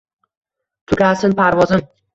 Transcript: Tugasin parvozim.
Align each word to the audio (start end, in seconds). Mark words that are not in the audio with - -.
Tugasin 0.93 1.39
parvozim. 1.43 1.89